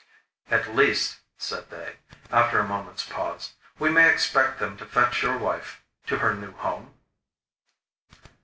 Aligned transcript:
'At 0.49 0.73
least,' 0.75 1.19
said 1.37 1.69
they, 1.69 1.97
after 2.31 2.57
a 2.57 2.63
moment's 2.67 3.05
pause, 3.07 3.53
'we 3.77 3.91
may 3.91 4.09
expect 4.09 4.57
them 4.57 4.75
to 4.77 4.85
fetch 4.87 5.21
your 5.21 5.37
wife 5.37 5.83
to 6.07 6.17
her 6.17 6.33
new 6.33 6.53
home? 6.53 6.95